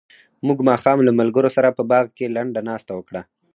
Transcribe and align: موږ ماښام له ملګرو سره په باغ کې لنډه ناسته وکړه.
موږ 0.47 0.59
ماښام 0.69 0.97
له 1.07 1.11
ملګرو 1.19 1.49
سره 1.57 1.75
په 1.77 1.83
باغ 1.91 2.05
کې 2.17 2.33
لنډه 2.35 2.61
ناسته 2.69 2.91
وکړه. 2.95 3.21